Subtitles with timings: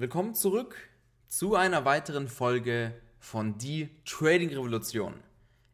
[0.00, 0.76] Willkommen zurück
[1.26, 5.12] zu einer weiteren Folge von Die Trading Revolution.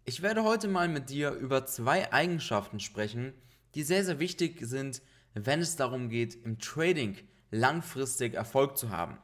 [0.06, 3.34] Ich werde heute mal mit dir über zwei Eigenschaften sprechen,
[3.74, 5.02] die sehr, sehr wichtig sind,
[5.34, 7.18] wenn es darum geht, im Trading
[7.50, 9.18] langfristig Erfolg zu haben.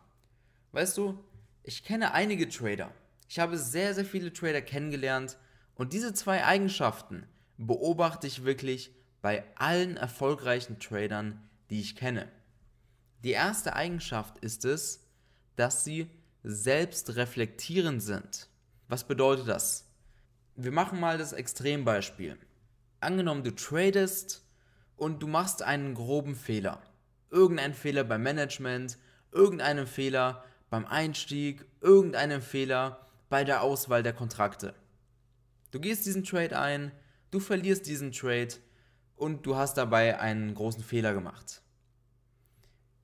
[0.72, 1.18] Weißt du,
[1.62, 2.92] ich kenne einige Trader.
[3.26, 5.38] Ich habe sehr, sehr viele Trader kennengelernt
[5.76, 7.26] und diese zwei Eigenschaften
[7.56, 11.40] beobachte ich wirklich bei allen erfolgreichen Tradern,
[11.70, 12.30] die ich kenne.
[13.22, 15.06] Die erste Eigenschaft ist es,
[15.56, 16.10] dass sie
[16.42, 18.48] selbst reflektierend sind.
[18.88, 19.86] Was bedeutet das?
[20.56, 22.38] Wir machen mal das Extrembeispiel.
[23.00, 24.42] Angenommen, du tradest
[24.96, 26.82] und du machst einen groben Fehler.
[27.30, 28.98] Irgendeinen Fehler beim Management,
[29.32, 34.74] irgendeinen Fehler beim Einstieg, irgendeinen Fehler bei der Auswahl der Kontrakte.
[35.70, 36.92] Du gehst diesen Trade ein,
[37.30, 38.54] du verlierst diesen Trade
[39.14, 41.62] und du hast dabei einen großen Fehler gemacht.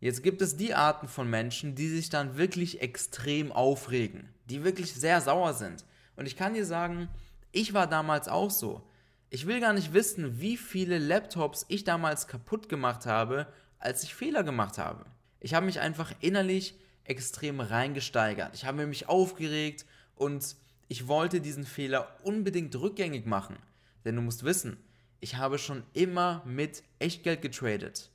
[0.00, 4.92] Jetzt gibt es die Arten von Menschen, die sich dann wirklich extrem aufregen, die wirklich
[4.94, 5.84] sehr sauer sind.
[6.16, 7.08] Und ich kann dir sagen,
[7.52, 8.82] ich war damals auch so.
[9.30, 13.46] Ich will gar nicht wissen, wie viele Laptops ich damals kaputt gemacht habe,
[13.78, 15.06] als ich Fehler gemacht habe.
[15.40, 18.54] Ich habe mich einfach innerlich extrem reingesteigert.
[18.54, 20.56] Ich habe mich aufgeregt und
[20.88, 23.56] ich wollte diesen Fehler unbedingt rückgängig machen.
[24.04, 24.76] Denn du musst wissen,
[25.20, 28.10] ich habe schon immer mit Echtgeld getradet.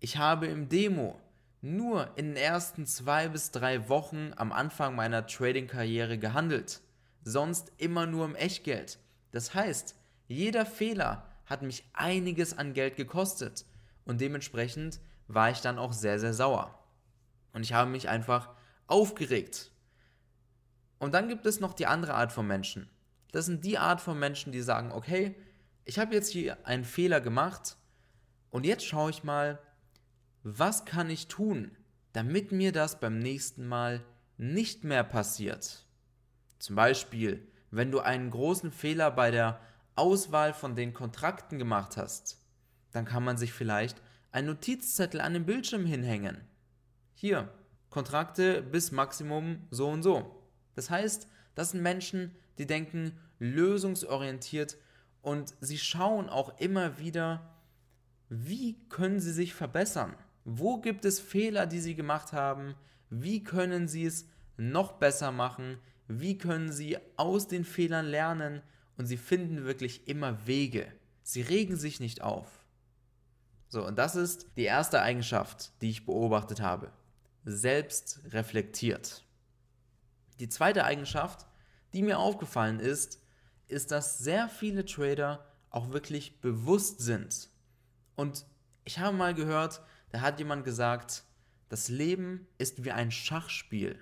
[0.00, 1.20] Ich habe im Demo
[1.60, 6.80] nur in den ersten zwei bis drei Wochen am Anfang meiner Trading-Karriere gehandelt.
[7.24, 8.98] Sonst immer nur im Echtgeld.
[9.32, 9.96] Das heißt,
[10.28, 13.64] jeder Fehler hat mich einiges an Geld gekostet
[14.04, 16.78] und dementsprechend war ich dann auch sehr, sehr sauer.
[17.52, 18.50] Und ich habe mich einfach
[18.86, 19.72] aufgeregt.
[20.98, 22.88] Und dann gibt es noch die andere Art von Menschen.
[23.32, 25.34] Das sind die Art von Menschen, die sagen, okay,
[25.84, 27.76] ich habe jetzt hier einen Fehler gemacht
[28.50, 29.58] und jetzt schaue ich mal,
[30.42, 31.70] was kann ich tun,
[32.12, 34.04] damit mir das beim nächsten Mal
[34.36, 35.86] nicht mehr passiert?
[36.58, 39.60] Zum Beispiel, wenn du einen großen Fehler bei der
[39.94, 42.40] Auswahl von den Kontrakten gemacht hast,
[42.92, 44.00] dann kann man sich vielleicht
[44.30, 46.40] einen Notizzettel an den Bildschirm hinhängen.
[47.14, 47.52] Hier,
[47.90, 50.42] Kontrakte bis Maximum so und so.
[50.74, 54.76] Das heißt, das sind Menschen, die denken lösungsorientiert
[55.22, 57.56] und sie schauen auch immer wieder,
[58.28, 60.14] wie können sie sich verbessern.
[60.50, 62.74] Wo gibt es Fehler, die Sie gemacht haben?
[63.10, 64.26] Wie können Sie es
[64.56, 65.76] noch besser machen?
[66.06, 68.62] Wie können Sie aus den Fehlern lernen?
[68.96, 70.90] Und Sie finden wirklich immer Wege.
[71.22, 72.64] Sie regen sich nicht auf.
[73.68, 76.92] So, und das ist die erste Eigenschaft, die ich beobachtet habe.
[77.44, 79.26] Selbst reflektiert.
[80.40, 81.46] Die zweite Eigenschaft,
[81.92, 83.20] die mir aufgefallen ist,
[83.66, 87.50] ist, dass sehr viele Trader auch wirklich bewusst sind.
[88.16, 88.46] Und
[88.84, 91.24] ich habe mal gehört, da hat jemand gesagt,
[91.68, 93.98] das Leben ist wie ein Schachspiel.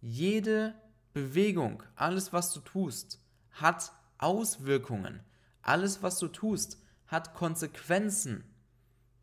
[0.00, 0.74] Jede
[1.14, 3.20] Bewegung, alles was du tust,
[3.50, 5.20] hat Auswirkungen.
[5.62, 8.44] Alles was du tust, hat Konsequenzen.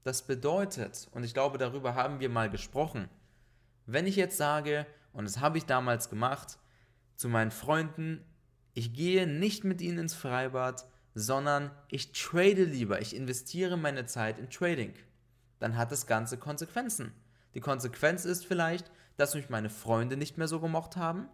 [0.03, 3.09] Das bedeutet, und ich glaube, darüber haben wir mal gesprochen,
[3.85, 6.57] wenn ich jetzt sage, und das habe ich damals gemacht,
[7.16, 8.23] zu meinen Freunden,
[8.73, 14.40] ich gehe nicht mit ihnen ins Freibad, sondern ich trade lieber, ich investiere meine Zeit
[14.40, 14.94] in Trading
[15.59, 17.14] dann hat das Ganze Konsequenzen.
[17.53, 21.28] Die Konsequenz ist vielleicht, dass mich meine Freunde nicht mehr so gemocht haben,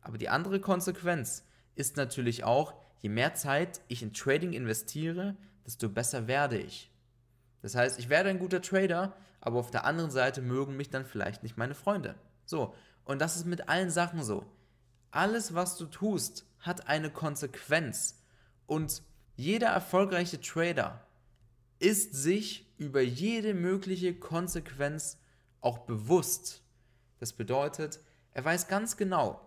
[0.00, 1.44] aber die andere Konsequenz
[1.74, 6.90] ist natürlich auch, je mehr Zeit ich in Trading investiere, desto besser werde ich.
[7.62, 11.04] Das heißt, ich werde ein guter Trader, aber auf der anderen Seite mögen mich dann
[11.04, 12.14] vielleicht nicht meine Freunde.
[12.46, 14.44] So, und das ist mit allen Sachen so.
[15.10, 18.22] Alles, was du tust, hat eine Konsequenz.
[18.66, 19.02] Und
[19.36, 21.04] jeder erfolgreiche Trader
[21.78, 25.18] ist sich über jede mögliche Konsequenz
[25.60, 26.62] auch bewusst.
[27.18, 28.00] Das bedeutet,
[28.32, 29.46] er weiß ganz genau,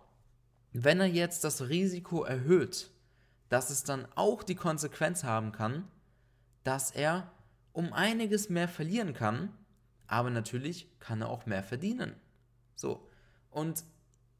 [0.71, 2.91] wenn er jetzt das Risiko erhöht,
[3.49, 5.87] dass es dann auch die Konsequenz haben kann,
[6.63, 7.31] dass er
[7.71, 9.51] um einiges mehr verlieren kann,
[10.05, 12.15] aber natürlich kann er auch mehr verdienen.
[12.75, 13.09] So.
[13.49, 13.83] Und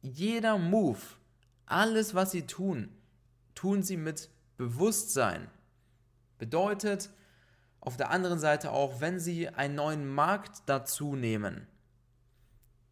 [0.02, 1.00] jeder Move,
[1.66, 2.90] alles was sie tun,
[3.56, 5.50] tun sie mit Bewusstsein.
[6.38, 7.10] Bedeutet,
[7.84, 11.66] auf der anderen Seite auch, wenn Sie einen neuen Markt dazu nehmen,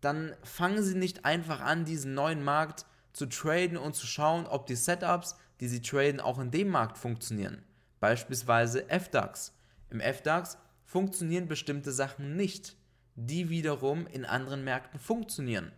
[0.00, 4.66] dann fangen Sie nicht einfach an, diesen neuen Markt zu traden und zu schauen, ob
[4.66, 7.62] die Setups, die Sie traden, auch in dem Markt funktionieren.
[8.00, 9.54] Beispielsweise FDAX.
[9.90, 12.76] Im FDAX funktionieren bestimmte Sachen nicht,
[13.14, 15.72] die wiederum in anderen Märkten funktionieren.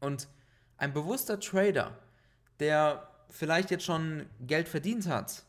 [0.00, 0.28] Und
[0.76, 1.98] ein bewusster Trader,
[2.58, 5.44] der vielleicht jetzt schon Geld verdient hat,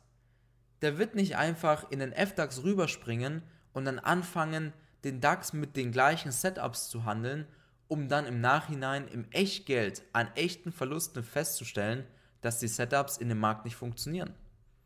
[0.81, 3.44] der wird nicht einfach in den F-DAX rüberspringen
[3.74, 4.74] und dann anfangen,
[5.04, 7.48] den DAX mit den gleichen Setups zu handeln
[7.92, 12.07] um dann im Nachhinein im Echtgeld an echten Verlusten festzustellen,
[12.39, 14.33] dass die Setups in dem Markt nicht funktionieren.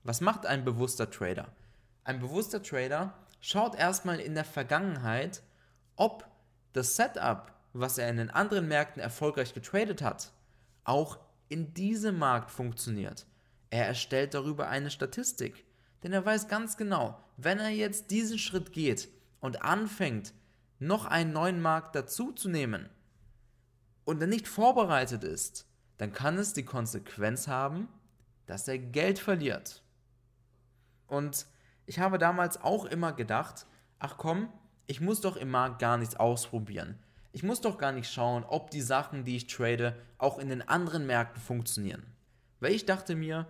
[0.02, 1.50] Was macht ein bewusster Trader?
[2.04, 5.44] Ein bewusster Trader schaut erstmal in der Vergangenheit,
[5.96, 6.28] ob
[6.74, 10.32] das Setup, was er in den anderen Märkten erfolgreich getradet hat,
[10.84, 13.28] auch in diesem Markt funktioniert.
[13.70, 15.64] Er erstellt darüber eine Statistik,
[16.06, 19.10] denn er weiß ganz genau, wenn er jetzt diesen Schritt geht
[19.40, 20.36] und anfängt,
[20.78, 22.90] noch einen neuen Markt dazuzunehmen
[24.04, 25.68] und er nicht vorbereitet ist,
[25.98, 27.88] dann kann es die Konsequenz haben,
[28.46, 29.82] dass er Geld verliert.
[31.08, 31.48] Und
[31.88, 33.66] ich habe damals auch immer gedacht,
[33.98, 34.54] ach komm,
[34.86, 37.00] ich muss doch im Markt gar nichts ausprobieren.
[37.32, 40.62] Ich muss doch gar nicht schauen, ob die Sachen, die ich trade, auch in den
[40.68, 42.06] anderen Märkten funktionieren.
[42.60, 43.48] Weil ich dachte mir,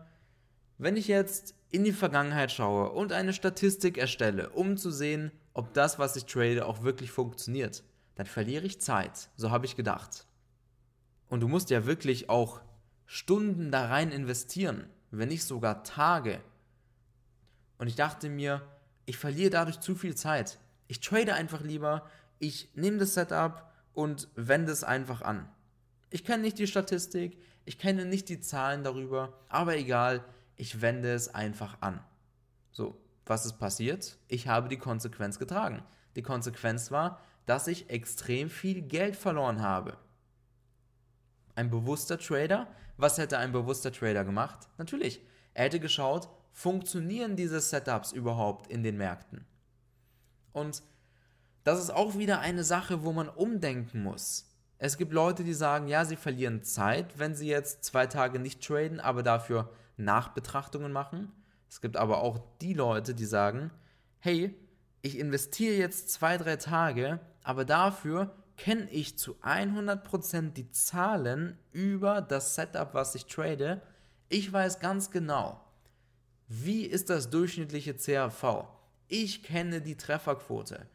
[0.78, 5.74] wenn ich jetzt in die Vergangenheit schaue und eine Statistik erstelle, um zu sehen, ob
[5.74, 7.84] das, was ich trade, auch wirklich funktioniert,
[8.16, 9.30] dann verliere ich Zeit.
[9.36, 10.26] So habe ich gedacht.
[11.28, 12.62] Und du musst ja wirklich auch
[13.06, 16.42] Stunden da rein investieren, wenn nicht sogar Tage.
[17.78, 18.62] Und ich dachte mir,
[19.06, 20.60] ich verliere dadurch zu viel Zeit.
[20.88, 25.48] Ich trade einfach lieber, ich nehme das Setup und wende es einfach an.
[26.10, 30.24] Ich kenne nicht die Statistik, ich kenne nicht die Zahlen darüber, aber egal,
[30.56, 32.00] ich wende es einfach an.
[32.72, 34.18] So, was ist passiert?
[34.28, 35.84] Ich habe die Konsequenz getragen.
[36.16, 39.98] Die Konsequenz war, dass ich extrem viel Geld verloren habe.
[41.56, 42.68] Ein bewusster Trader,
[42.98, 44.68] was hätte ein bewusster Trader gemacht?
[44.78, 45.22] Natürlich,
[45.54, 49.46] er hätte geschaut, funktionieren diese Setups überhaupt in den Märkten?
[50.54, 50.84] Und
[51.64, 54.50] das ist auch wieder eine Sache, wo man umdenken muss.
[54.78, 58.66] Es gibt Leute, die sagen, ja, sie verlieren Zeit, wenn sie jetzt zwei Tage nicht
[58.66, 61.32] traden, aber dafür Nachbetrachtungen machen.
[61.70, 63.72] Es gibt aber auch die Leute, die sagen,
[64.20, 64.56] hey,
[65.02, 72.22] ich investiere jetzt zwei, drei Tage, aber dafür kenne ich zu 100% die Zahlen über
[72.22, 73.82] das Setup, was ich trade.
[74.30, 75.62] Ich weiß ganz genau,
[76.48, 78.68] wie ist das durchschnittliche CRV.
[79.08, 80.88] Ich kenne die Trefferquote.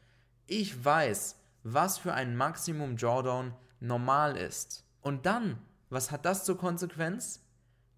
[0.46, 4.85] Ich weiß, was für ein Maximum Drawdown normal ist.
[5.00, 5.58] Und dann,
[5.88, 7.41] was hat das zur Konsequenz?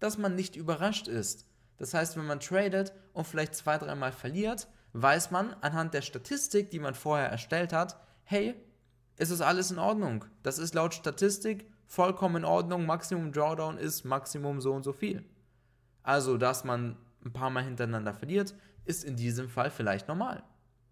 [0.03, 1.47] Dass man nicht überrascht ist.
[1.77, 6.71] Das heißt, wenn man tradet und vielleicht zwei, dreimal verliert, weiß man anhand der Statistik,
[6.71, 8.53] die man vorher erstellt hat, hey,
[9.15, 10.25] ist es alles in Ordnung.
[10.43, 12.85] Das ist laut Statistik vollkommen in Ordnung.
[12.85, 15.23] Maximum Drawdown ist Maximum so und so viel.
[16.01, 20.43] Also, dass man ein paar Mal hintereinander verliert, ist in diesem Fall vielleicht normal.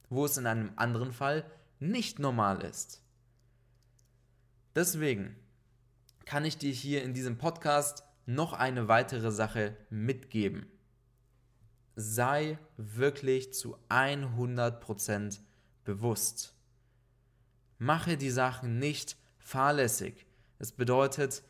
[0.10, 1.44] Wo es in einem anderen Fall
[1.80, 3.04] nicht normal ist.
[4.74, 5.36] Deswegen
[6.24, 10.66] kann ich dir hier in diesem Podcast noch eine weitere Sache mitgeben.
[11.96, 15.40] Sei wirklich zu 100%
[15.84, 16.56] bewusst.
[17.78, 20.26] Mache die Sachen nicht fahrlässig.
[20.60, 21.44] Es bedeutet,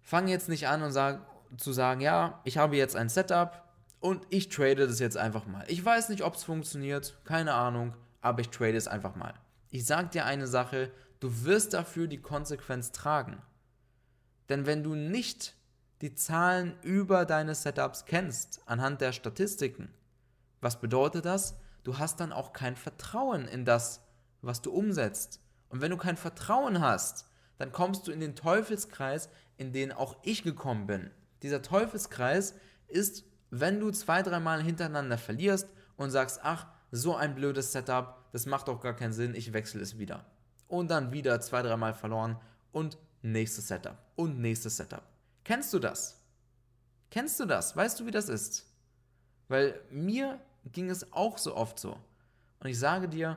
[0.00, 1.26] fang jetzt nicht an und sag,
[1.56, 3.64] zu sagen, ja, ich habe jetzt ein Setup
[3.98, 5.64] und ich trade das jetzt einfach mal.
[5.68, 9.34] Ich weiß nicht, ob es funktioniert, keine Ahnung, aber ich trade es einfach mal.
[9.70, 10.90] Ich sage dir eine Sache,
[11.20, 13.42] du wirst dafür die Konsequenz tragen.
[14.48, 15.54] Denn wenn du nicht
[16.00, 19.92] die Zahlen über deine Setups kennst, anhand der Statistiken,
[20.60, 21.56] was bedeutet das?
[21.84, 24.02] Du hast dann auch kein Vertrauen in das,
[24.42, 25.40] was du umsetzt.
[25.68, 27.26] Und wenn du kein Vertrauen hast,
[27.58, 31.10] dann kommst du in den Teufelskreis, in den auch ich gekommen bin.
[31.42, 32.54] Dieser Teufelskreis
[32.88, 38.46] ist, wenn du zwei, dreimal hintereinander verlierst und sagst, ach, so ein blödes Setup, das
[38.46, 40.24] macht doch gar keinen Sinn, ich wechsle es wieder.
[40.68, 42.38] Und dann wieder zwei, dreimal verloren
[42.72, 45.02] und nächstes Setup und nächstes Setup.
[45.50, 46.16] Kennst du das?
[47.10, 47.74] Kennst du das?
[47.74, 48.72] Weißt du, wie das ist?
[49.48, 50.38] Weil mir
[50.70, 51.98] ging es auch so oft so.
[52.60, 53.36] Und ich sage dir,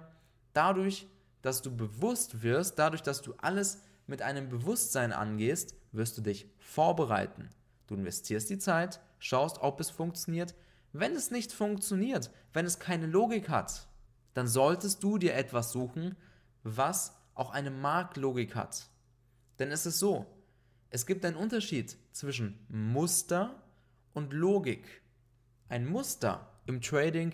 [0.54, 1.08] dadurch,
[1.42, 6.46] dass du bewusst wirst, dadurch, dass du alles mit einem Bewusstsein angehst, wirst du dich
[6.60, 7.50] vorbereiten.
[7.88, 10.54] Du investierst die Zeit, schaust, ob es funktioniert.
[10.92, 13.88] Wenn es nicht funktioniert, wenn es keine Logik hat,
[14.36, 16.16] dann solltest du dir etwas suchen,
[16.62, 18.88] was auch eine Marktlogik hat.
[19.58, 20.28] Denn es ist so,
[20.94, 23.56] es gibt einen Unterschied zwischen Muster
[24.14, 25.02] und Logik.
[25.68, 27.34] Ein Muster im Trading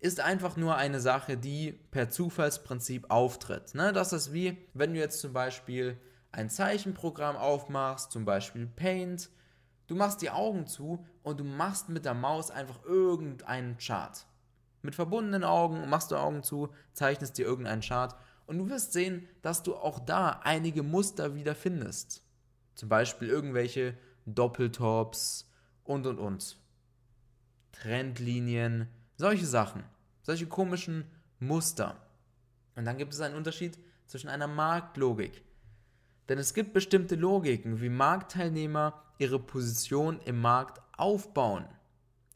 [0.00, 3.76] ist einfach nur eine Sache, die per Zufallsprinzip auftritt.
[3.76, 3.92] Ne?
[3.92, 5.96] Das ist wie, wenn du jetzt zum Beispiel
[6.32, 9.30] ein Zeichenprogramm aufmachst, zum Beispiel Paint,
[9.86, 14.26] du machst die Augen zu und du machst mit der Maus einfach irgendeinen Chart.
[14.82, 18.16] Mit verbundenen Augen machst du Augen zu, zeichnest dir irgendeinen Chart
[18.48, 22.24] und du wirst sehen, dass du auch da einige Muster wieder findest.
[22.74, 25.50] Zum Beispiel irgendwelche Doppeltops
[25.84, 26.58] und und und.
[27.72, 29.84] Trendlinien, solche Sachen,
[30.22, 31.04] solche komischen
[31.38, 31.96] Muster.
[32.76, 35.42] Und dann gibt es einen Unterschied zwischen einer Marktlogik.
[36.28, 41.66] Denn es gibt bestimmte Logiken, wie Marktteilnehmer ihre Position im Markt aufbauen.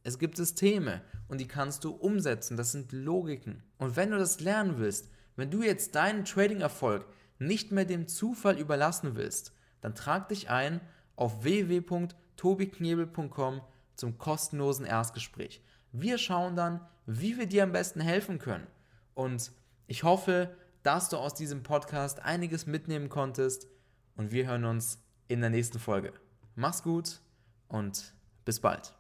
[0.02, 2.56] Es gibt Systeme und die kannst du umsetzen.
[2.56, 3.62] Das sind Logiken.
[3.78, 7.06] Und wenn du das lernen willst, wenn du jetzt deinen Trading-Erfolg
[7.38, 10.82] nicht mehr dem Zufall überlassen willst, dann trag dich ein
[11.16, 13.60] auf www.tobiknebel.com
[13.94, 15.62] zum kostenlosen Erstgespräch.
[15.92, 18.66] Wir schauen dann, wie wir dir am besten helfen können.
[19.14, 19.52] Und
[19.86, 23.68] ich hoffe, dass du aus diesem Podcast einiges mitnehmen konntest
[24.16, 26.12] und wir hören uns in der nächsten Folge.
[26.54, 27.20] Mach's gut
[27.68, 28.14] und
[28.44, 28.95] bis bald.